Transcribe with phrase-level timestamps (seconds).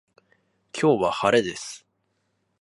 [0.73, 1.85] 今日は晴れです